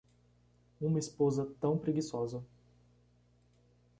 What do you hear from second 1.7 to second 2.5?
preguiçosa